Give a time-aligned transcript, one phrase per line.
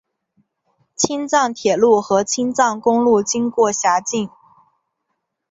[0.95, 4.31] 青藏铁路和青藏公路经过辖境。